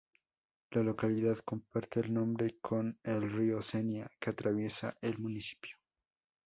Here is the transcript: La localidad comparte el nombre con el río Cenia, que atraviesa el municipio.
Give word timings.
La 0.71 0.81
localidad 0.81 1.37
comparte 1.45 1.99
el 1.99 2.11
nombre 2.11 2.57
con 2.59 2.97
el 3.03 3.31
río 3.31 3.61
Cenia, 3.61 4.09
que 4.19 4.31
atraviesa 4.31 4.97
el 4.99 5.19
municipio. 5.19 5.77